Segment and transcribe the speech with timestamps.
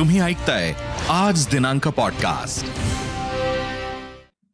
[0.00, 0.74] तुम्ही ऐकताय
[1.08, 2.66] आज दिनांक पॉडकास्ट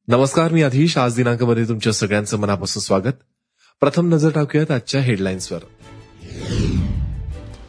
[0.08, 3.12] नमस्कार मी अधीश आज दिनांकमध्ये तुमच्या सगळ्यांचं मनापासून स्वागत.
[3.80, 5.58] प्रथम नजर टाकूयात आजच्या हेडलाईन्सवर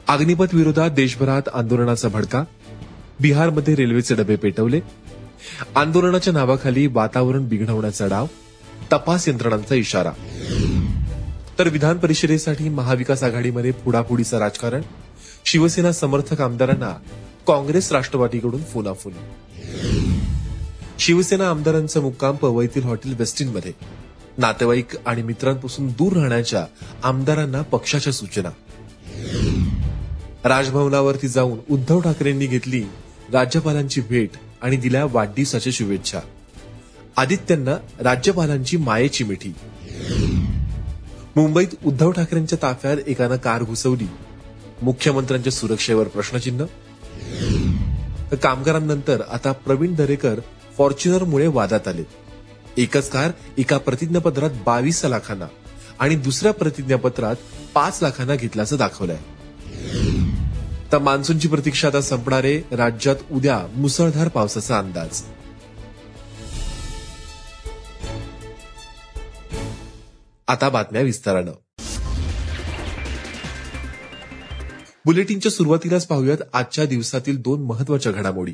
[0.08, 2.44] अग्निपथ विरोधात देशभरात आंदोलनाचा भडका.
[3.20, 4.80] बिहारमध्ये रेल्वेचे डबे पेटवले.
[5.76, 8.28] आंदोलनाच्या नावाखाली वातावरण बिघडवण्याचा डाव.
[8.94, 10.12] तपास यंत्रणांचा इशारा.
[11.60, 14.82] तर विधान परिषदेसाठी महाविकास आघाडीमध्ये पुढापुढीचं राजकारण.
[15.46, 16.96] शिवसेना समर्थक आमदारांना
[17.48, 19.14] काँग्रेस राष्ट्रवादीकडून फोनाफोन
[21.00, 23.72] शिवसेना आमदारांचा मुक्काम पवईतील हॉटेल वेस्टिनमध्ये.
[24.38, 26.66] नातेवाईक आणि मित्रांपासून दूर राहण्याच्या
[27.04, 28.50] आमदारांना पक्षाच्या सूचना.
[30.44, 32.84] राजभवनावरती जाऊन उद्धव ठाकरेंनी घेतली
[33.34, 34.30] राज्यपालांची भेट
[34.62, 36.20] आणि दिल्या वाढदिवसाच्या शुभेच्छा.
[37.18, 39.54] आदित्यांना राज्यपालांची मायेची मिठी.
[41.36, 44.08] मुंबईत उद्धव ठाकरेंच्या ताफ्यात एकानं कार घुसवली.
[44.82, 46.66] मुख्यमंत्र्यांच्या सुरक्षेवर प्रश्नचिन्ह
[48.32, 50.40] तर कामगारांनंतर आता प्रवीण दरेकर
[50.78, 52.04] फॉर्च्युनरमुळे वादात आले.
[52.78, 55.48] एकच कार एका प्रतिज्ञापत्रात बावीस लाखांना
[56.00, 57.36] आणि दुसऱ्या प्रतिज्ञापत्रात
[57.74, 59.18] पाच लाखांना घेतल्याचं दाखवलंय.
[60.92, 65.22] तर मान्सूनची प्रतीक्षा आता संपणारे राज्यात उद्या मुसळधार पावसाचा अंदाज.
[70.48, 71.52] आता बातम्या विस्तारानं.
[75.08, 78.54] बुलेटिनच्या सुरुवातीलाच पाहूयात आजच्या दिवसातील दोन महत्त्वाच्या घडामोडी.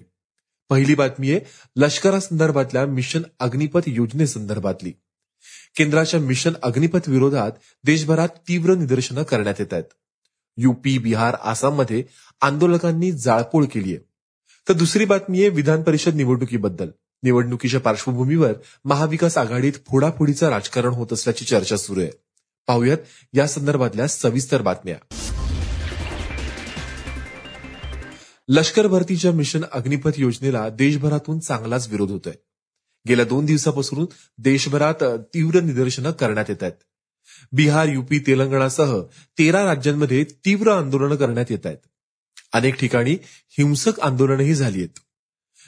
[0.69, 1.39] पहिली बातमी आहे
[1.75, 4.91] लष्करासंदर्भातल्या मिशन अग्निपथ योजनेसंदर्भातली
[5.77, 7.51] केंद्राच्या मिशन अग्निपथ विरोधात
[7.83, 9.83] देशभरात तीव्र निदर्शनं करण्यात येत आहेत.
[10.57, 12.03] युपी बिहार आसाममध्ये
[12.41, 14.05] आंदोलकांनी जाळपोळ केली आहे.
[14.69, 16.89] तर दुसरी बातमी आहे विधान परिषद निवडणुकीबद्दल.
[17.23, 18.53] निवडणुकीच्या पार्श्वभूमीवर
[18.85, 22.09] महाविकास आघाडीत फोडाफोडीचं राजकारण होत असल्याची चर्चा सुरू आहे.
[22.67, 22.97] पाहूयात
[23.33, 24.95] या संदर्भातल्या सविस्तर बातम्या.
[28.47, 32.33] लष्कर भरतीच्या मिशन अग्निपथ योजनेला देशभरातून चांगलाच विरोध होतोय.
[33.07, 34.05] गेल्या दोन दिवसापासून
[34.37, 36.83] देशभरात तीव्र निदर्शनं करण्यात येत आहेत.
[37.51, 38.99] बिहार युपी तेलंगणासह
[39.39, 41.77] तेरा राज्यांमध्ये तीव्र आंदोलनं करण्यात येत आहेत.
[42.53, 43.17] अनेक ठिकाणी
[43.57, 44.99] हिंसक आंदोलनही झाली आहेत.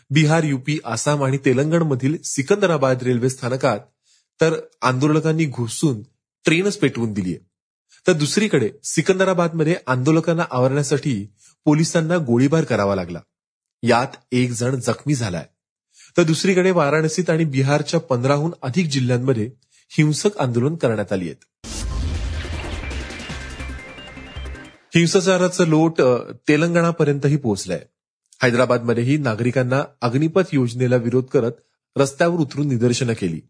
[0.10, 3.80] बिहार युपी आसाम आणि तेलंगणमधील सिकंदराबाद रेल्वे स्थानकात
[4.42, 6.02] तर आंदोलकांनी घुसून
[6.46, 7.55] ट्रेनच पेटवून दिली आहे
[8.08, 11.28] तर दुसरीकडे सिकंदराबादमध्ये आंदोलकांना आवरण्यासाठी
[11.66, 13.20] पोलिसांना गोळीबार करावा लागला.
[13.84, 15.46] यात एक जण जखमी झालाय.
[16.18, 19.52] तर दुसरीकडे वाराणसीत आणि बिहारच्या पंधराहून अधिक जिल्ह्यांमध्ये
[19.98, 21.68] हिंसक आंदोलन करण्यात आली आहेत.
[24.96, 26.02] हिंसाचाराचं लोट
[26.48, 27.82] तेलंगणापर्यंतही पोहोचलंय.
[28.44, 31.52] हैदराबादमध्येही नागरिकांना अग्निपथ योजनेला विरोध करत
[31.98, 33.42] रस्त्यावर उतरून निदर्शनं केली.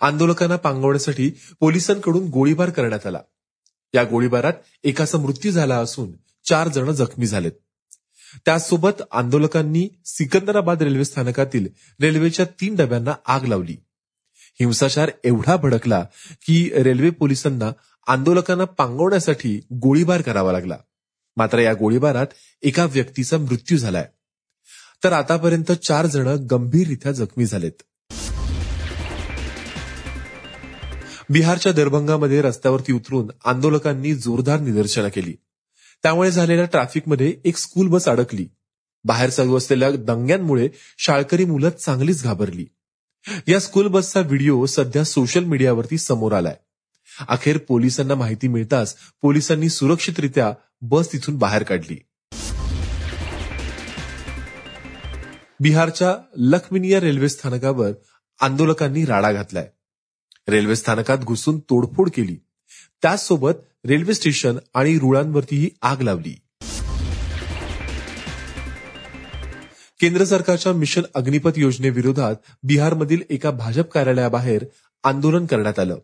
[0.00, 3.18] आंदोलकांना पांगवण्यासाठी पोलिसांकडून गोळीबार करण्यात आला.
[3.94, 4.52] या गोळीबारात
[4.84, 6.12] एकाचा मृत्यू झाला असून
[6.48, 7.52] चार जण जखमी झालेत.
[8.44, 11.66] त्यासोबत आंदोलकांनी सिकंदराबाद रेल्वे स्थानकातील
[12.00, 13.76] रेल्वेच्या तीन डब्यांना आग लावली.
[14.60, 16.06] हिंसाचार एवढा भडकला
[16.46, 17.72] की रेल्वे पोलिसांना
[18.06, 20.76] आंदोलकांना पांगवण्यासाठी गोळीबार करावा लागला.
[21.36, 22.26] मात्र या गोळीबारात
[22.62, 24.08] एका व्यक्तीचा मृत्यू झालाय.
[25.04, 27.82] तर आतापर्यंत चार जण गंभीररित्या जखमी झालेत.
[31.30, 35.34] बिहारच्या दरभंगामध्ये रस्त्यावरती उतरून आंदोलकांनी जोरदार निदर्शनं केली.
[36.02, 38.46] त्यामुळे झालेल्या ट्रॅफिकमध्ये एक स्कूल बस अडकली.
[39.04, 40.68] बाहेर चालू असलेल्या दंग्यांमुळे
[40.98, 42.66] शाळकरी मुलं चांगलीच घाबरली.
[43.46, 46.56] या स्कूल बसचा व्हिडिओ सध्या सोशल मीडियावरती समोर आलाय.
[47.28, 51.96] अखेर पोलिसांना माहिती मिळताच पोलिसांनी सुरक्षितरित्या बस तिथून बाहेर काढली.
[55.60, 57.90] बिहारच्या लखमिनिया रेल्वे स्थानकावर
[58.40, 59.68] आंदोलकांनी राडा घातलाय.
[60.48, 62.36] रेल्वे स्थानकात घुसून तोडफोड केली.
[63.02, 63.52] त्याचसोबत
[63.86, 66.38] रेल्वे स्टेशन आणि रुळांवरतीही आग लावली.
[70.00, 74.64] केंद्र सरकारच्या मिशन अग्निपथ योजनेविरोधात बिहारमधील एका भाजप कार्यालयाबाहेर
[75.04, 75.98] आंदोलन करण्यात आलं.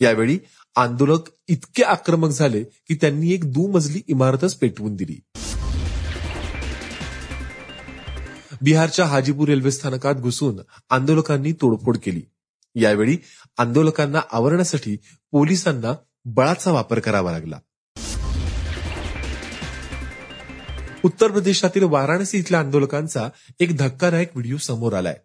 [0.00, 0.38] यावेळी
[0.76, 5.20] आंदोलक इतके आक्रमक झाले की त्यांनी एक दुमजली इमारतच पेटवून दिली.
[8.62, 10.60] बिहारच्या हाजीपूर रेल्वे स्थानकात घुसून
[10.90, 12.22] आंदोलकांनी तोडफोड केली.
[12.74, 13.18] यावेळी
[13.58, 14.96] आंदोलकांना आवरण्यासाठी
[15.30, 17.58] पोलिसांना बळाचा वापर करावा लागला.
[21.04, 23.28] उत्तर प्रदेशातील वाराणसी इथल्या आंदोलकांचा
[23.60, 25.16] एक धक्कादायक व्हिडिओ समोर आलाय.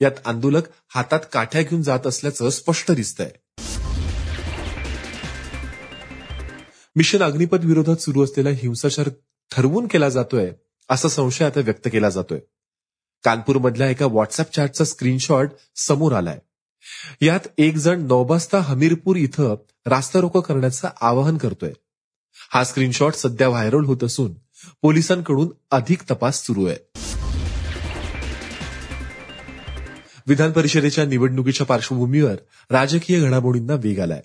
[0.00, 3.30] यात आंदोलक हातात काठ्या घेऊन जात असल्याचं स्पष्ट दिसतंय.
[6.96, 9.08] मिशन अग्निपथ विरोधात सुरू असलेला हिंसाचार
[9.50, 10.52] ठरवून केला जातोय
[10.88, 12.40] असा संशय आता व्यक्त केला जातोय.
[13.24, 16.38] कानपूरमधल्या एका व्हॉट्सअप चॅटचा स्क्रीनशॉट समोर आलाय.
[17.20, 19.56] यात एक जण नौबास्ता हमीरपूर इथं
[19.86, 21.72] रास्ता रोको करण्याचं आवाहन करतोय.
[22.54, 24.34] हा स्क्रीनशॉट सध्या व्हायरल होत असून
[24.82, 26.76] पोलिसांकडून अधिक तपास सुरू आहे.
[30.26, 32.34] विधान परिषदेच्या निवडणुकीच्या पार्श्वभूमीवर
[32.70, 34.22] राजकीय घडामोडींना वेग आलाय.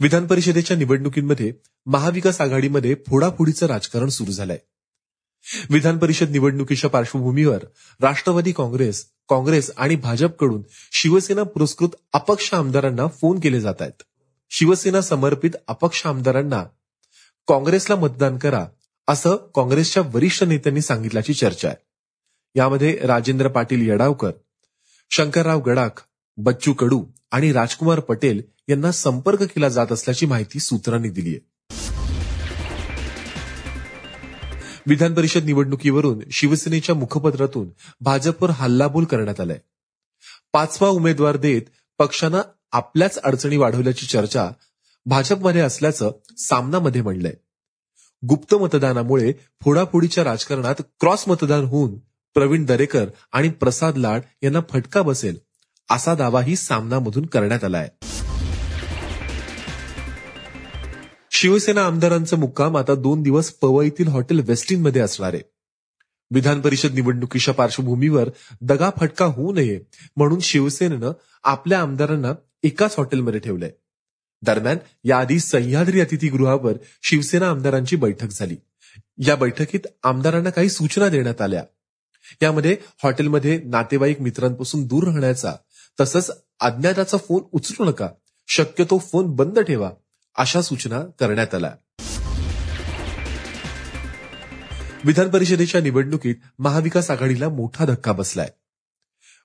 [0.00, 1.52] विधान परिषदेच्या निवडणुकीमध्ये
[1.86, 4.58] महाविकास आघाडीमध्ये फोडाफोडीचं राजकारण सुरू झालंय.
[5.70, 7.64] विधान परिषद निवडणुकीच्या पार्श्वभूमीवर
[8.00, 10.62] राष्ट्रवादी काँग्रेस काँग्रेस आणि भाजपकडून
[10.92, 14.02] शिवसेना पुरस्कृत अपक्ष आमदारांना फोन केले जात आहेत.
[14.50, 16.64] शिवसेना समर्पित अपक्ष आमदारांना
[17.48, 18.66] काँग्रेसला मतदान करा
[19.08, 21.76] असं काँग्रेसच्या वरिष्ठ नेत्यांनी सांगितल्याची चर्चा आहे.
[22.54, 24.30] यामध्ये राजेंद्र पाटील यडावकर
[25.10, 26.02] शंकरराव गडाख
[26.36, 31.57] बच्चू कडू आणि राजकुमार पटेल यांना संपर्क केला जात असल्याची माहिती सूत्रांनी दिली आहे.
[34.88, 37.68] विधान परिषद निवडणुकीवरून शिवसेनेच्या मुखपत्रातून
[38.00, 39.58] भाजपवर हल्लाबोल करण्यात आलाय.
[40.52, 41.62] पाचवा उमेदवार देत
[41.98, 42.40] पक्षानं
[42.72, 44.50] आपल्याच अडचणी वाढवल्याची चर्चा
[45.06, 47.34] भाजपमध्ये असल्याचं सामनामध्ये म्हणलंय.
[48.22, 49.32] गुप्त मतदानामुळे
[49.64, 51.98] फोडाफोडीच्या राजकारणात क्रॉस मतदान होऊन
[52.36, 55.38] प्रवीण दरेकर आणि प्रसाद लाड यांना फटका बसेल
[55.88, 58.07] असा दावाही सामनामधून करण्यात आला आहे
[61.40, 65.42] शिवसेना आमदारांचा मुक्काम आता दोन दिवस पवईतील हॉटेल वेस्टिनमध्ये असणार आहे.
[66.30, 68.30] विधान परिषद निवडणुकीच्या पार्श्वभूमीवर
[68.60, 69.80] दगा फटका होऊ नये
[70.16, 71.12] म्हणून शिवसेनेनं
[71.44, 72.32] आपल्या आमदारांना
[72.62, 73.70] एकाच हॉटेलमध्ये ठेवलंय.
[74.42, 78.56] दरम्यान याआधी सह्याद्री अतिथीगृहावर शिवसेना आमदारांची बैठक झाली.
[79.18, 81.64] या बैठकीत आमदारांना काही सूचना देण्यात आल्या.
[82.42, 85.54] यामध्ये हॉटेलमध्ये नातेवाईक मित्रांपासून दूर राहण्याचा
[86.00, 86.30] तसंच
[86.60, 88.08] अज्ञाताचा फोन उचलू नका.
[88.48, 89.90] शक्यतो फोन बंद ठेवा.
[90.38, 91.70] अशा सूचना करण्यात आल्या.
[95.04, 98.48] विधान परिषदेच्या निवडणुकीत महाविकास आघाडीला मोठा धक्का बसलाय.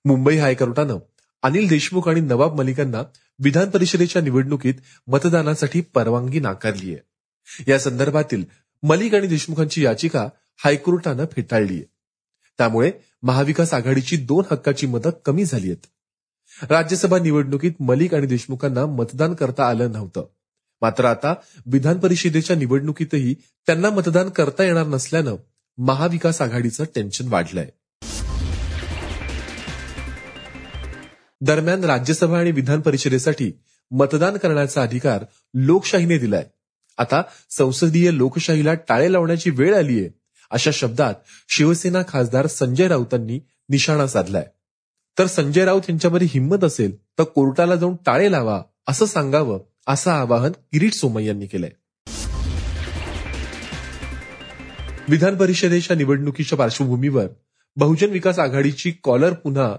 [0.06, 0.98] मुंबई हायकोर्टानं
[1.44, 3.02] अनिल देशमुख आणि नवाब मलिकांना
[3.40, 4.74] विधान परिषदेच्या निवडणुकीत
[5.08, 7.72] मतदानासाठी परवानगी नाकारली आहे.
[7.72, 8.44] या संदर्भातील
[8.84, 10.28] मलिक आणि देशमुखांची याचिका
[10.64, 11.84] हायकोर्टानं फेटाळली आहे.
[12.58, 12.92] त्यामुळे
[13.24, 15.86] महाविकास आघाडीची दोन हक्काची मतं कमी झाली आहेत
[16.72, 20.26] राज्यसभा निवडणुकीत मलिक आणि देशमुखांना मतदान करता आलं नव्हतं.
[20.84, 21.34] मात्र आता
[21.66, 23.34] विधान परिषदेच्या निवडणुकीतही
[23.68, 25.36] त्यांना मतदान करता येणार नसल्यानं
[25.78, 27.70] महाविकास आघाडीचं टेन्शन वाढलंय.
[31.42, 33.52] दरम्यान राज्यसभा आणि विधान परिषदेसाठी
[33.92, 36.46] मतदान करण्याचा अधिकार लोकशाहीने दिलाय.
[36.98, 40.08] आता संसदीय लोकशाहीला टाळे लावण्याची वेळ आलीय
[40.52, 41.14] अशा शब्दात
[41.50, 43.40] शिवसेना खासदार संजय राऊतांनी
[43.70, 44.46] निशाणा साधलाय.
[45.20, 50.52] तर संजय राऊत यांच्यामध्ये हिंमत असेल तर कोर्टाला जाऊन टाळे लावा असं सांगावं असं आवाहन
[50.52, 51.70] किरीट सोमय यांनी केलंय.
[55.10, 57.28] विधान परिषदेच्या निवडणुकीच्या पार्श्वभूमीवर
[57.76, 59.76] बहुजन विकास आघाडीची कॉलर पुन्हा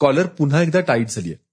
[0.00, 1.44] कॉलर पुन्हा एकदा टाईट झाली आहे.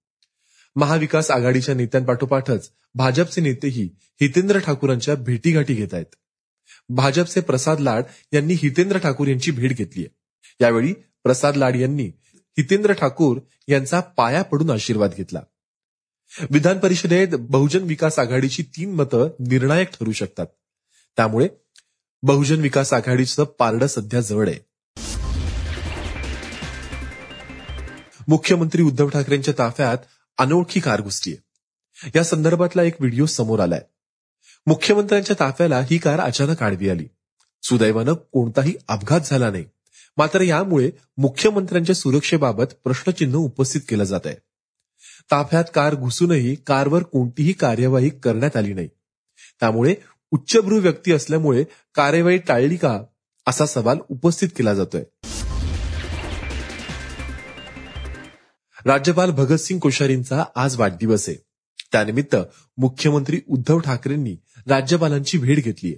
[0.76, 3.88] महाविकास आघाडीच्या नेत्यांपाठोपाठच भाजपचे नेतेही
[4.20, 6.14] हितेंद्र ठाकूरांच्या भेटीगाठी घेत आहेत.
[6.88, 8.02] भाजपचे प्रसाद लाड
[8.32, 10.14] यांनी हितेंद्र ठाकूर यांची भेट घेतली आहे.
[10.60, 12.06] यावेळी प्रसाद लाड यांनी
[12.58, 15.40] हितेंद्र ठाकूर यांचा पाया पडून आशीर्वाद घेतला.
[16.40, 20.46] विधान परिषदेत बहुजन विकास आघाडीची तीन मतं निर्णायक ठरू शकतात.
[21.16, 21.48] त्यामुळे
[22.22, 24.58] बहुजन विकास आघाडीचं पारडं सध्या जवळ आहे.
[28.28, 29.98] मुख्यमंत्री उद्धव ठाकरेंच्या ताफ्यात
[30.38, 31.36] अनोळखी कार घुसलीय
[32.14, 33.80] या संदर्भातला एक व्हिडिओ समोर आलाय.
[34.66, 37.06] मुख्यमंत्र्यांच्या ताफ्याला ही कार अचानक आडवी आली.
[37.62, 39.64] सुदैवानं कोणताही अपघात झाला नाही.
[40.16, 44.36] मात्र यामुळे मुख्यमंत्र्यांच्या सुरक्षेबाबत प्रश्नचिन्ह उपस्थित केलं जात आहे.
[45.30, 48.88] ताफ्यात कार घुसूनही कारवर कोणतीही कार्यवाही करण्यात आली नाही.
[49.60, 49.94] त्यामुळे
[50.30, 51.64] उच्चभ्रू व्यक्ती असल्यामुळे
[51.94, 53.00] कार्यवाही टाळली का
[53.46, 55.02] असा सवाल उपस्थित केला जातोय.
[58.84, 61.38] राज्यपाल भगतसिंग कोश्यारींचा आज वाढदिवस आहे.
[61.92, 62.36] त्यानिमित्त
[62.78, 64.36] मुख्यमंत्री उद्धव ठाकरेंनी
[64.66, 65.94] राज्यपालांची भेट घेतलीय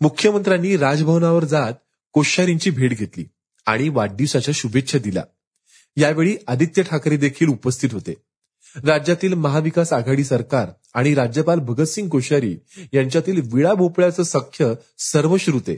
[0.00, 1.72] मुख्यमंत्र्यांनी राजभवनावर जात
[2.12, 3.24] कोश्यारींची भेट घेतली
[3.66, 5.22] आणि वाढदिवसाच्या शुभेच्छा दिल्या.
[5.96, 8.14] यावेळी आदित्य ठाकरे देखील उपस्थित होते.
[8.76, 12.56] राज्यातील महाविकास आघाडी सरकार आणि राज्यपाल भगतसिंग कोश्यारी
[12.92, 15.76] यांच्यातील विळा भोपळ्याचं सख्य सर्वश्रुते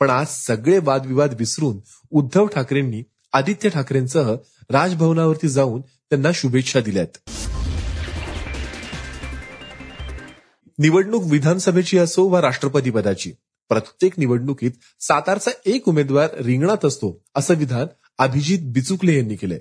[0.00, 1.78] पण आज सगळे वादविवाद विसरून
[2.10, 4.34] उद्धव ठाकरेंनी आदित्य ठाकरेंसह
[4.70, 7.30] राजभवनावरती जाऊन त्यांना शुभेच्छा दिल्यात.
[10.78, 13.32] निवडणूक विधानसभेची असो वा राष्ट्रपती पदाची
[13.68, 14.70] प्रत्येक निवडणुकीत
[15.00, 17.86] सातारचा एक उमेदवार रिंगणात असतो असं विधान
[18.18, 19.58] अभिजित बिचुकले यांनी केलंय.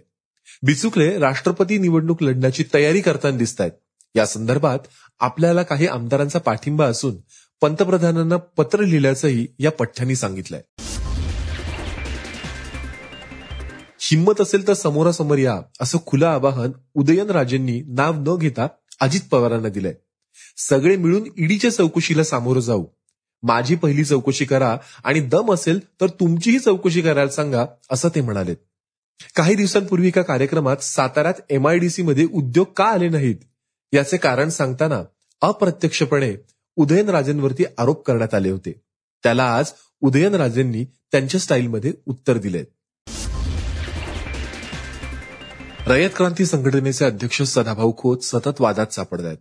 [0.64, 3.72] बिचुकले राष्ट्रपती निवडणूक लढण्याची तयारी करताना दिसत आहेत
[4.16, 4.80] या संदर्भात
[5.20, 7.16] आपल्याला काही आमदारांचा पाठिंबा असून
[7.62, 10.62] पंतप्रधानांना पत्र लिहिल्याचंही या पठ्ठ्यांनी सांगितलंय.
[14.00, 18.68] हिंमत असेल तर समोरासमोर या असं खुलं आवाहन उदयनराजेंनी नाव न घेता
[19.02, 19.94] अजित पवारांना दिलंय.
[20.58, 22.86] सगळे मिळून ईडीच्या चौकशीला सामोरं जाऊ.
[23.44, 28.56] माझी पहिली चौकशी करा आणि दम असेल तर तुमचीही चौकशी करायला सांगा असं ते म्हणाले
[29.36, 33.36] काही दिवसांपूर्वी एका कार्यक्रमात साताऱ्यात एमआयडीसी मध्ये उद्योग का आले नाहीत?
[33.94, 35.04] याचे कारण सांगताना
[35.42, 36.36] अप्रत्यक्षपणे
[36.76, 38.82] उदयनराजेंवरती आरोप करण्यात आले होते.
[39.24, 42.64] त्याला आज उदयनराजेंनी त्यांच्या स्टाईलमध्ये उत्तर दिले
[45.88, 49.38] रयत क्रांती संघटनेचे अध्यक्ष सदाभाऊ खोत सतत वादात सापडत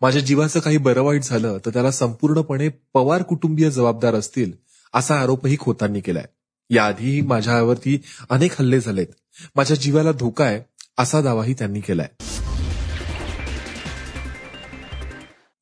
[0.00, 4.52] माझ्या जीवाचं काही बरं वाईट झालं तर त्याला संपूर्णपणे पवार कुटुंबीय जबाबदार असतील
[4.94, 6.24] असा आरोपही खोतांनी केलाय.
[6.70, 9.06] याआधीही माझ्यावरती अनेक हल्ले झालेत.
[9.54, 10.62] माझ्या जीवाला धोका आहे
[10.98, 12.08] असा दावाही त्यांनी केलाय.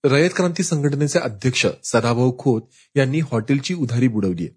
[0.04, 2.62] रयत क्रांती संघटनेचे अध्यक्ष सदाभाऊ खोत
[2.96, 4.48] यांनी हॉटेलची उधारी बुडवली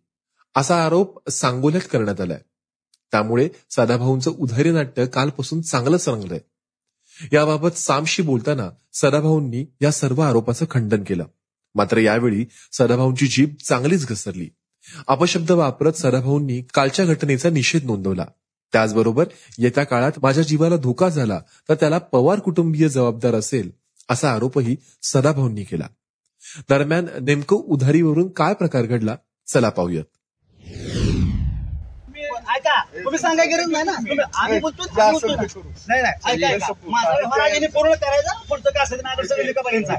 [0.56, 2.40] असा आरोप सांगोल्यात करण्यात आलाय.
[3.12, 6.40] त्यामुळे सदाभाऊंचं उधारी नाट्य कालपासून चांगलंच रंगलंय.
[7.34, 11.26] याबाबत सामशी बोलताना सदाभाऊंनी या सर्व आरोपाचं खंडन केलं.
[11.76, 14.50] मात्र यावेळी सदाभाऊंची जीभ चांगलीच घसरली.
[15.08, 18.26] अपशब्द वापरत सदाभाऊंनी कालच्या घटनेचा निषेध नोंदवला.
[18.74, 19.26] त्याचबरोबर
[19.60, 21.40] येत्या काळात माझ्या जीवाला धोका झाला
[21.70, 23.70] तर त्याला पवार कुटुंबीय जबाबदार असेल
[24.10, 25.88] असा आरोपही सदाभाऊंनी केला.
[26.70, 29.16] दरम्यान नेमकं उधारीवरून काय प्रकार घडला
[29.48, 30.04] चला पाहूयात.
[32.56, 35.60] ऐका तुम्ही सांगाय गरज नाही ना तुम्ही आम्ही बोलतो आम्ही बोलतो.
[35.88, 36.72] नाही नाही ऐका ऐका.
[36.86, 39.92] माझा व्यवहार आहे यांनी पूर्ण करायचा पुढचं काय असेल ते माझ्याकडे सगळं लिखापर्यंत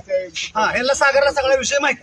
[0.56, 2.02] हा यांना सागरला सगळा विषय माहिती.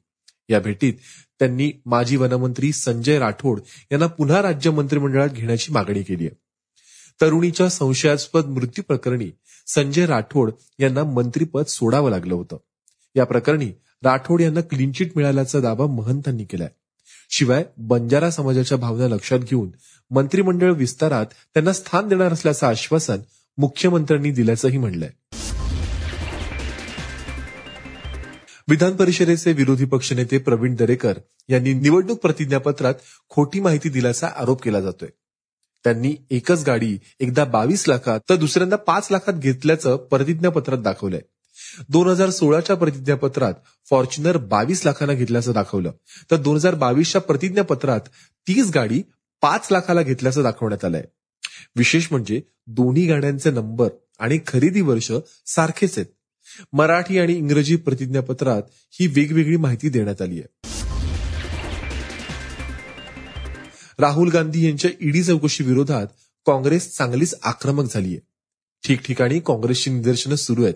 [0.49, 0.93] या भेटीत
[1.39, 3.59] त्यांनी माजी वनमंत्री संजय राठोड
[3.91, 6.35] यांना पुन्हा राज्य मंत्रिमंडळात घेण्याची मागणी केली आहे.
[7.21, 9.31] तरुणीच्या संशयास्पद मृत्यू प्रकरणी
[9.67, 12.57] संजय राठोड यांना मंत्रीपद सोडावं लागलं होतं.
[13.15, 13.71] या प्रकरणी
[14.03, 16.69] राठोड यांना क्लीन चिट मिळाल्याचा दावा महंतांनी केलाय.
[17.29, 19.71] शिवाय बंजारा समाजाच्या भावना लक्षात घेऊन
[20.11, 23.17] मंत्रिमंडळ विस्तारात त्यांना स्थान देणार असल्याचं आश्वासन
[23.57, 25.09] मुख्यमंत्र्यांनी दिल्याचंही म्हणलंय.
[28.67, 31.17] विधान परिषदेचे विरोधी पक्षनेते प्रवीण दरेकर
[31.49, 32.93] यांनी निवडणूक प्रतिज्ञापत्रात
[33.29, 35.09] खोटी माहिती दिल्याचा आरोप केला जातोय.
[35.83, 41.21] त्यांनी एकच गाडी एकदा बावीस लाखात तर दुसऱ्यांदा पाच लाखात घेतल्याचं प्रतिज्ञापत्रात दाखवलंय.
[41.89, 43.53] दोन हजार सोळाच्या प्रतिज्ञापत्रात
[43.89, 45.91] फॉर्च्युनर बावीस लाखांना घेतल्याचं दाखवलं.
[46.31, 48.01] तर दोन हजार बावीसच्या प्रतिज्ञापत्रात
[48.47, 49.01] तीच गाडी
[49.41, 51.03] पाच लाखाला घेतल्याचं दाखवण्यात आलंय.
[51.75, 55.11] विशेष म्हणजे दोन्ही गाड्यांचे नंबर आणि खरेदी वर्ष
[55.45, 56.07] सारखेच आहेत.
[56.73, 60.73] मराठी आणि इंग्रजी प्रतिज्ञापत्रात ही वेगवेगळी माहिती देण्यात आली आहे.
[63.99, 66.07] राहुल गांधी यांच्या ईडी चौकशी विरोधात
[66.45, 68.17] काँग्रेस चांगलीच आक्रमक झालीय
[68.87, 70.73] ठिकठिकाणी काँग्रेसची निदर्शनं सुरू आहेत.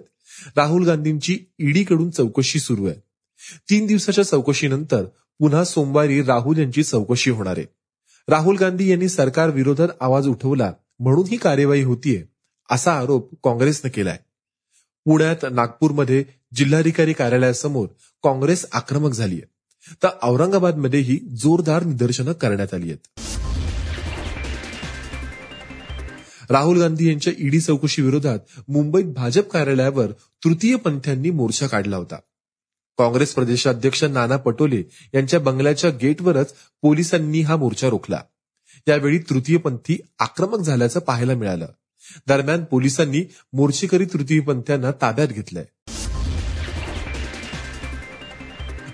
[0.56, 2.96] राहुल गांधींची ईडीकडून चौकशी सुरू आहे.
[3.70, 5.04] तीन दिवसाच्या चौकशीनंतर
[5.40, 7.66] पुन्हा सोमवारी राहुल यांची चौकशी होणार आहे.
[8.28, 12.24] राहुल गांधी यांनी सरकार विरोधात आवाज उठवला म्हणून ही कार्यवाही होतीये
[12.70, 14.18] असा आरोप काँग्रेसनं केलाय.
[15.10, 16.26] पुण्यात नागपूरमध्ये
[16.56, 17.88] जिल्हाधिकारी कार्यालयासमोर
[18.24, 19.40] काँग्रेस आक्रमक झालीय.
[20.04, 23.22] तर औरंगाबादमध्येही जोरदार निदर्शनं करण्यात आली आहेत.
[26.52, 32.16] राहुल गांधी यांच्या ईडी चौकशी विरोधात मुंबईत भाजप कार्यालयावर तृतीय पंथ्यांनी मोर्चा काढला होता.
[32.98, 38.22] काँग्रेस प्रदेशाध्यक्ष नाना पटोले यांच्या बंगल्याच्या गेटवरच पोलिसांनी हा मोर्चा रोखला.
[38.88, 41.68] यावेळी तृतीयपंथी आक्रमक झाल्याचं पाहायला मिळालं.
[42.28, 43.24] दरम्यान पोलिसांनी
[43.54, 45.66] मोर्चेकरी तृतीयपंथ्यांना ताब्यात घेतलंय.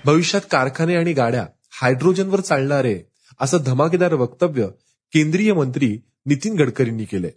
[0.04, 3.02] भविष्यात कारखाने आणि गाड्या हायड्रोजनवर चालणारे
[3.40, 4.68] असं धमाकेदार वक्तव्य
[5.12, 7.30] केंद्रीय मंत्री नितीन गडकरींनी केलंय.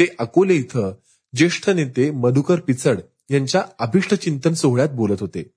[0.00, 0.92] ते अकोले इथं
[1.36, 5.50] ज्येष्ठ नेते मधुकर पिचड यांच्या अभिष्ट चिंतन सोहळ्यात बोलत होते.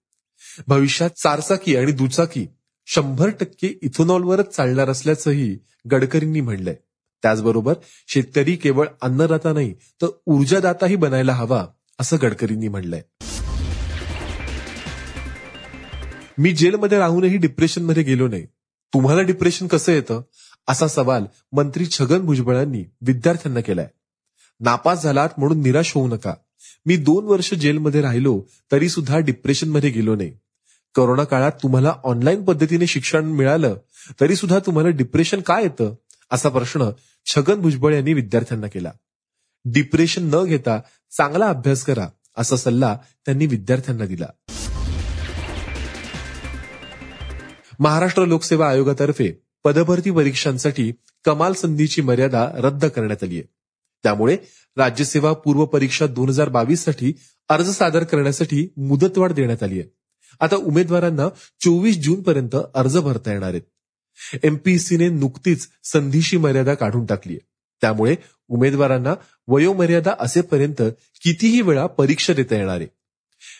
[0.67, 2.47] भविष्यात चारचाकी आणि दुचाकी
[2.85, 5.57] शंभर टक्के इथेनॉलवरच चालणार असल्याचंही
[5.91, 6.75] गडकरींनी म्हणलंय.
[7.21, 7.73] त्याचबरोबर
[8.07, 11.65] शेतकरी केवळ अन्नदाता नाही तर ऊर्जादाताही बनायला हवा
[11.99, 13.01] असं गडकरींनी म्हणलंय.
[16.37, 18.45] मी जेलमध्ये राहूनही डिप्रेशनमध्ये गेलो नाही.
[18.93, 20.21] तुम्हाला डिप्रेशन कसं येतं?
[20.67, 23.87] असा सवाल मंत्री छगन भुजबळांनी विद्यार्थ्यांना केलाय.
[24.59, 26.33] नापास झालात म्हणून निराश होऊ नका.
[26.85, 30.31] मी दोन वर्ष जेलमध्ये राहिलो तरी सुद्धा डिप्रेशनमध्ये गेलो नाही.
[30.95, 33.75] करोना काळात तुम्हाला ऑनलाईन पद्धतीने शिक्षण मिळालं
[34.21, 35.95] तरी सुद्धा तुम्हाला डिप्रेशन का येतं?
[36.31, 36.89] असा प्रश्न
[37.25, 38.91] छगन भुजबळ यांनी विद्यार्थ्यांना केला.
[39.65, 40.79] डिप्रेशन न घेता
[41.17, 42.07] चांगला अभ्यास करा
[42.37, 44.27] असा सल्ला त्यांनी विद्यार्थ्यांना दिला.
[47.79, 49.31] महाराष्ट्र लोकसेवा आयोगातर्फे
[49.63, 50.91] पदभरती परीक्षांसाठी
[51.25, 53.43] कमाल संधीची मर्यादा रद्द करण्यात आली आहे
[54.03, 54.37] त्यामुळे
[54.77, 57.13] राज्यसेवा पूर्व परीक्षा दोन हजार बावीससाठी
[57.49, 59.89] अर्ज सादर करण्यासाठी मुदतवाढ देण्यात आली आहे
[60.39, 61.27] आता उमेदवारांना
[61.63, 63.61] चोवीस जून पर्यंत अर्ज भरता येणार आहेत.
[64.43, 67.45] एमपीएससीने नुकतीच संधीची मर्यादा काढून टाकली आहे.
[67.81, 68.15] त्यामुळे
[68.47, 69.13] उमेदवारांना
[69.47, 70.81] वयोमर्यादा असेपर्यंत
[71.23, 72.87] कितीही वेळा परीक्षा देता येणार आहे.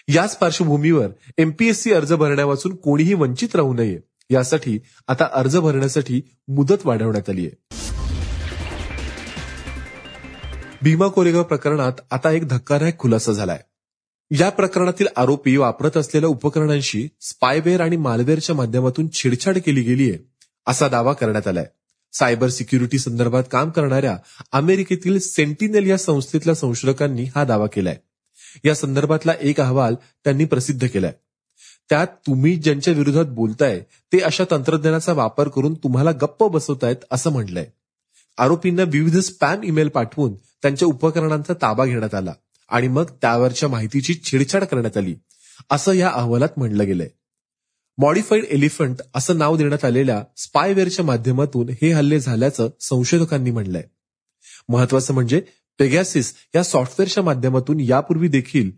[0.07, 3.99] याच पार्श्वभूमीवर एमपीएससी अर्ज भरण्यापासून कोणीही वंचित राहू नये
[4.29, 7.75] यासाठी आता अर्ज भरण्यासाठी मुदत वाढवण्यात आली आहे.
[10.81, 13.59] भीमा कोरेगाव प्रकरणात आता एक धक्कादायक खुलासा झालाय.
[14.31, 20.13] या प्रकरणातील आरोपी वापरत असलेल्या उपकरणांशी स्पायवेअर आणि मालवेअरच्या माध्यमातून छेडछाड केली गेलीय.
[20.67, 21.65] असा दावा करण्यात आलाय.
[22.13, 24.17] सायबर सिक्युरिटी संदर्भात काम करणाऱ्या
[24.51, 27.97] अमेरिकेतील सेंटिनेल या संस्थेतल्या संशोधकांनी हा दावा केलाय.
[28.65, 31.13] या संदर्भातला एक अहवाल त्यांनी प्रसिद्ध केलाय.
[31.89, 33.79] त्यात तुम्ही ज्यांच्या विरोधात बोलताय
[34.13, 37.67] ते अशा तंत्रज्ञानाचा वापर करून तुम्हाला गप्प बसवतायत असं म्हटलंय.
[38.37, 42.33] आरोपींना विविध स्पॅम ईमेल पाठवून त्यांच्या उपकरणांचा ताबा घेण्यात आला
[42.69, 45.15] आणि मग त्यावरच्या माहितीची छेडछाड करण्यात आली
[45.69, 47.09] असं या अहवालात म्हणलं गेलंय.
[48.01, 53.83] मॉडिफाईड एलिफंट असं नाव देण्यात आलेल्या स्पायवेअरच्या माध्यमातून हे हल्ले झाल्याचं संशोधकांनी म्हणलंय.
[54.69, 55.41] महत्वाचं म्हणजे
[55.79, 58.71] पेगॅसिस या सॉफ्टवेअरच्या माध्यमातून यापूर्वी देखील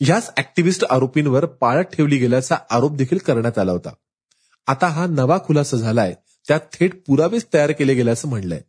[0.00, 3.90] याच ऍक्टिव्हिस्ट आरोपींवर पाळत ठेवली गेल्याचा आरोप देखील करण्यात आला होता.
[4.66, 6.14] आता हा नवा खुलासा झालाय.
[6.48, 8.60] त्यात थेट पुरावेच तयार केले गेल्याचं म्हणलंय.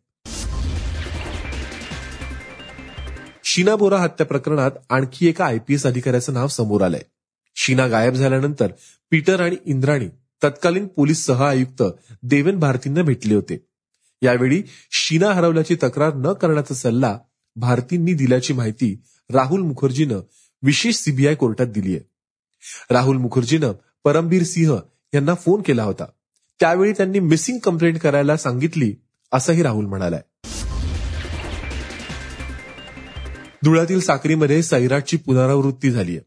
[3.44, 7.02] शीना बोरा हत्या प्रकरणात आणखी एका आयपीएस अधिकाऱ्याचं नाव समोर आलंय.
[7.60, 8.66] शीना गायब झाल्यानंतर
[9.10, 10.08] पीटर आणि इंद्राणी
[10.44, 11.82] तत्कालीन पोलीस सह आयुक्त
[12.22, 13.66] देवेन भारतींना भेटले होते.
[14.22, 17.18] यावेळी शीना हरवल्याची तक्रार न करण्याचा सल्ला
[17.56, 20.20] भारतींनी दिल्याची माहिती राहुल मुखर्जीनं
[20.62, 22.00] विशेष सीबीआय कोर्टात दिली आहे.
[22.90, 23.72] राहुल मुखर्जीनं
[24.04, 24.80] परमबीर सिंह
[25.14, 26.04] यांना फोन केला होता.
[26.60, 28.94] त्यावेळी त्यांनी मिसिंग कंप्लेंट करायला सांगितली
[29.32, 30.22] असंही राहुल म्हणालाय.
[33.64, 36.20] धुळ्यातील साक्रीमध्ये सैराटची पुनरावृत्ती झालीय.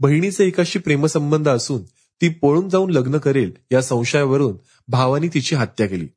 [0.00, 1.82] बहिणीचे एकाशी प्रेमसंबंध असून
[2.20, 4.56] ती पळून जाऊन लग्न करेल या संशयावरून
[4.88, 6.08] भावानी तिची हत्या केली.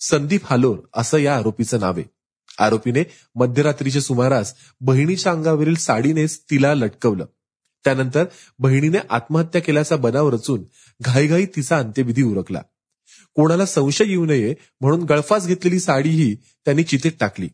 [0.00, 2.04] संदीप हालोर असं या आरोपीचं नाव आहे.
[2.58, 3.02] आरोपीने
[3.34, 7.26] मध्यरात्रीच्या सुमारास बहिणीच्या अंगावरील साडीनेच तिला लटकवलं.
[7.84, 8.24] त्यानंतर
[8.58, 10.64] बहिणीने आत्महत्या केल्याचा बनाव रचून
[11.00, 12.62] घाईघाई तिचा अंत्यविधी उरकला.
[13.34, 17.48] कोणाला संशय येऊ नये म्हणून गळफास घेतलेली साडीही त्यांनी चितेत टाकली.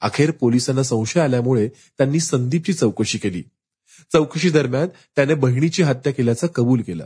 [0.00, 3.42] अखेर पोलिसांना संशय आल्यामुळे त्यांनी संदीपची चौकशी केली.
[4.12, 7.04] चौकशी दरम्यान त्याने बहिणीची हत्या केल्याचं कबूल केलं.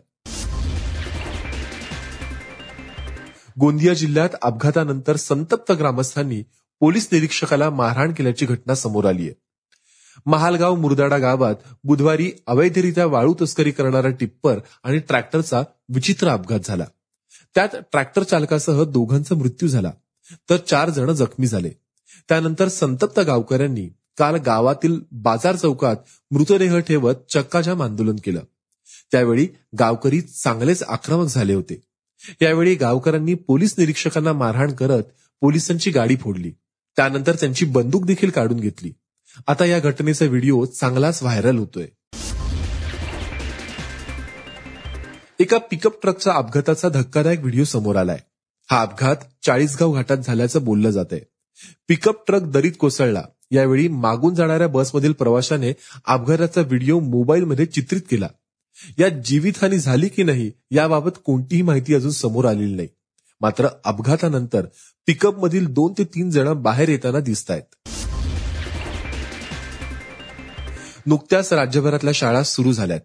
[3.60, 6.42] गोंदिया जिल्ह्यात अपघातानंतर संतप्त ग्रामस्थांनी
[6.80, 9.34] पोलीस निरीक्षकाला मारहाण केल्याची घटना समोर आली आहे
[10.26, 16.84] महालगाव मुरदाडा गावात बुधवारी अवैधरित्या वाळू तस्करी करणारा टिप्पर आणि ट्रॅक्टरचा विचित्र अपघात झाला.
[17.54, 19.92] त्यात ट्रॅक्टर चालकासह दोघांचा मृत्यू झाला.
[20.50, 21.70] तर चार जण जखमी झाले.
[22.28, 25.96] त्यानंतर संतप्त गावकऱ्यांनी काल गावातील बाजार चौकात
[26.30, 28.40] मृतदेह ठेवत चक्काजाम आंदोलन केलं.
[29.12, 29.48] त्यावेळी
[29.78, 31.80] गावकरी चांगलेच आक्रमक झाले होते.
[32.42, 35.02] यावेळी गावकऱ्यांनी पोलीस निरीक्षकांना मारहाण करत
[35.40, 36.52] पोलिसांची गाडी फोडली.
[36.96, 38.92] त्यानंतर त्यांची बंदूक देखील काढून घेतली.
[39.46, 41.86] आता या घटनेचा व्हिडिओ चांगलाच व्हायरल होतोय.
[45.38, 48.18] एका पिकअप ट्रकचा अपघाताचा धक्कादायक व्हिडिओ समोर आलाय.
[48.70, 51.20] हा अपघात चाळीसगाव घाटात झाल्याचं बोललं जात आहे
[51.88, 53.22] पिकअप ट्रक दरीत कोसळला.
[53.52, 55.72] यावेळी मागून जाणाऱ्या बसमधील प्रवाशाने
[56.06, 58.28] अपघाताचा व्हिडिओ मोबाईलमध्ये चित्रित केला.
[58.98, 62.88] यात जीवितहानी झाली की नाही याबाबत कोणतीही माहिती अजून समोर आलेली नाही.
[63.40, 64.66] मात्र अपघातानंतर
[65.06, 67.88] पिकअप मधील दोन ते तीन जण बाहेर येताना दिसत आहेत
[71.06, 73.00] नुकत्याच राज्यभरातल्या शाळा सुरू झाल्यात.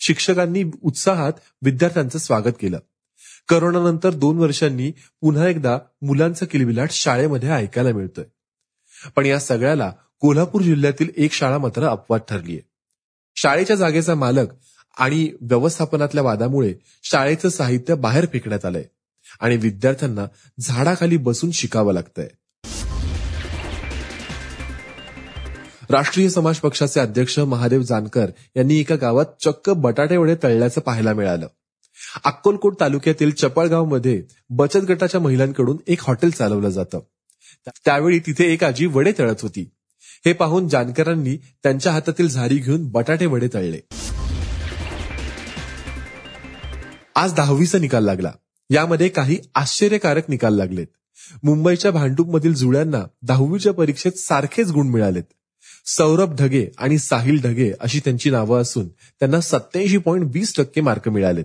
[0.00, 2.78] शिक्षकांनी उत्साहात विद्यार्थ्यांचं स्वागत केलं.
[3.48, 8.24] करोनानंतर दोन वर्षांनी पुन्हा एकदा मुलांचा किलबिलाट शाळेमध्ये ऐकायला मिळतोय.
[9.16, 12.58] पण या सगळ्याला कोल्हापूर जिल्ह्यातील एक शाळा मात्र अपवाद ठरलीय.
[13.36, 14.46] शाळेच्या जागेचा मालक
[14.98, 18.84] आणि व्यवस्थापनातल्या वादामुळे शाळेचं साहित्य बाहेर फेकण्यात आलंय
[19.40, 20.26] आणि विद्यार्थ्यांना
[20.60, 22.28] झाडाखाली बसून शिकावं लागतंय.
[25.90, 31.46] राष्ट्रीय समाज पक्षाचे अध्यक्ष महादेव जानकर यांनी एका गावात चक्क बटाटेवडे तळल्याचं पाहायला मिळालं.
[32.24, 37.00] अक्कलकोट तालुक्यातील चपळगावमध्ये बचत गटाच्या महिलांकडून एक हॉटेल चालवलं जातं.
[37.68, 39.70] त्यावेळी तिथे एक आजी वडे तळत होती.
[40.26, 43.80] हे पाहून जानकरांनी त्यांच्या हातातील झारी घेऊन बटाटे वडे तळले.
[47.14, 48.32] आज दहावीचा निकाल लागला.
[48.70, 50.86] यामध्ये काही आश्चर्यकारक निकाल लागलेत.
[51.42, 55.22] मुंबईच्या भांडूपमधील जुळ्यांना दहावीच्या परीक्षेत सारखेच गुण मिळालेत.
[55.86, 61.08] सौरभ ढगे आणि साहिल ढगे अशी त्यांची नावं असून त्यांना सत्याऐंशी पॉईंट वीस टक्के मार्क
[61.08, 61.44] मिळालेत.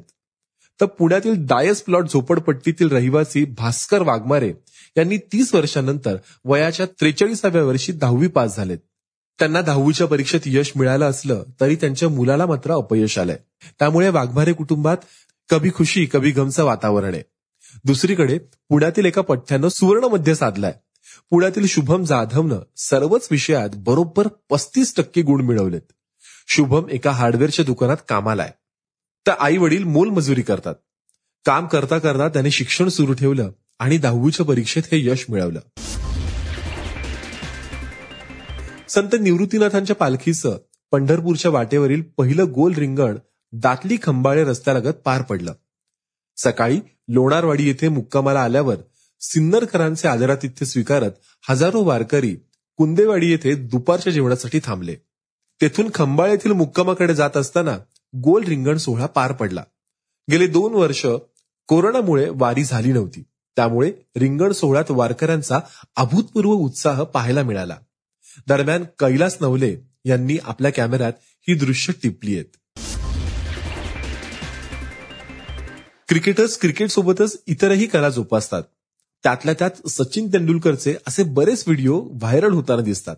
[0.81, 4.53] तर पुण्यातील डायस प्लॉट झोपडपट्टीतील रहिवासी भास्कर वाघमारे
[4.97, 8.77] यांनी तीस वर्षानंतर वयाच्या त्रेचाळीसाव्या वर्षी दहावी पास झालेत.
[9.39, 13.37] त्यांना दहावीच्या परीक्षेत यश मिळालं असलं तरी त्यांच्या मुलाला मात्र अपयश आलंय.
[13.79, 14.97] त्यामुळे वाघमारे कुटुंबात
[15.49, 17.23] कभी खुशी कभी गमचं वातावरण आहे.
[17.83, 18.37] दुसरीकडे
[18.69, 20.73] पुण्यातील एका पठ्ठ्यानं सुवर्ण मध्य साधलाय.
[21.29, 25.81] पुण्यातील शुभम जाधवनं सर्वच विषयात बरोबर पस्तीस टक्के गुण मिळवलेत.
[26.47, 28.51] शुभम एका हार्डवेअरच्या दुकानात कामाला आहे
[29.27, 30.75] तर आई वडील मोलमजुरी करतात.
[31.45, 33.51] काम करता करता त्याने शिक्षण सुरू ठेवलं.
[33.79, 35.59] आणि दहावीच्या परीक्षेत हे यश मिळवलं.
[38.87, 40.57] संत निवृत्तीनाथांच्या पालखीचं
[40.91, 43.17] पंढरपूरच्या वाटेवरील पहिलं गोल रिंगण
[43.51, 45.53] दातली खंबाळे रस्त्यालगत पार पडलं.
[46.37, 48.75] सकाळी लोणारवाडी येथे मुक्कामाला आल्यावर
[49.21, 51.11] सिन्नरकरांचे आदरातिथ्य स्वीकारत
[51.49, 52.35] हजारो वारकरी
[52.77, 54.95] कुंदेवाडी येथे दुपारच्या जेवणासाठी थांबले.
[55.61, 57.77] तेथून खंबाळ येथील मुक्कामाकडे जात असताना
[58.15, 59.63] गोल रिंगण सोहळा पार पडला.
[60.31, 61.05] गेले दोन वर्ष
[61.67, 63.23] कोरोनामुळे वारी झाली नव्हती.
[63.55, 65.59] त्यामुळे रिंगण सोहळ्यात वारकऱ्यांचा
[65.95, 67.77] अभूतपूर्व उत्साह पाहायला मिळाला.
[68.47, 71.13] दरम्यान कैलास नवले यांनी आपल्या कॅमेऱ्यात
[71.47, 72.79] ही दृश्य टिपली आहेत.
[76.07, 78.63] क्रिकेटर्स क्रिकेट सोबतच इतरही कला जोपासतात.
[79.23, 83.15] त्यातल्या त्यात सचिन तेंडुलकरचे असे बरेच व्हिडिओ व्हायरल होताना दिसतात.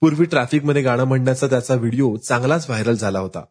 [0.00, 3.44] पूर्वी ट्रॅफिकमध्ये गाणं म्हणण्याचा त्याचा व्हिडिओ चांगलाच व्हायरल झाला होता.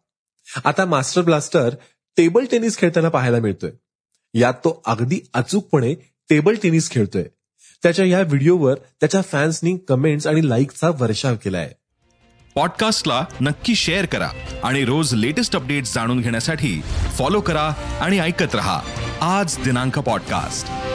[0.64, 1.74] आता मास्टर ब्लास्टर
[2.16, 3.70] टेबल टेनिस खेळताना पाहायला मिळतोय.
[4.34, 5.94] यात तो अगदी अचूकपणे
[6.30, 7.24] टेबल टेनिस खेळतोय.
[7.82, 11.72] त्याच्या या व्हिडिओवर त्याच्या फॅन्सनी कमेंट्स आणि लाईकचा वर्षाव केलाय.
[12.54, 14.30] पॉडकास्टला नक्की शेअर करा
[14.64, 16.82] आणि रोज लेटेस्ट अपडेट्स जाणून घेण्यासाठी
[17.18, 17.68] फॉलो करा
[18.00, 18.80] आणि ऐकत रहा.
[19.20, 20.91] आज दिनांक पॉडकास्ट.